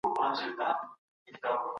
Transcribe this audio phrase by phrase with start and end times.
[0.17, 0.85] ورتـــه ډالۍ
[1.43, 1.67] كړله